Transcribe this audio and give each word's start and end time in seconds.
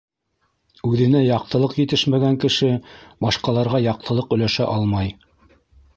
Үҙенә 0.87 1.19
яҡтылыҡ 1.25 1.75
етешмәгән 1.81 2.39
кеше 2.45 2.69
башҡаларға 3.27 3.85
яҡтылыҡ 3.89 4.37
өләшә 4.39 4.71
алмай. 4.75 5.17